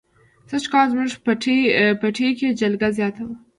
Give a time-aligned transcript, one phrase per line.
[0.49, 1.11] سږ کال زموږ
[2.03, 3.35] پټي کې جلگه زیاته وه.